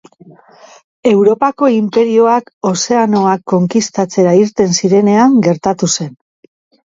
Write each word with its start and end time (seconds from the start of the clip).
Europako 1.09 1.67
inperioak 1.73 2.47
ozeanoak 2.71 3.43
konkistatzera 3.53 4.33
irten 4.41 4.75
zirenean 4.79 5.39
gertatu 5.49 5.91
zen. 5.99 6.11